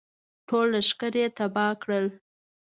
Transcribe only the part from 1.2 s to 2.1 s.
یې تباه کړل.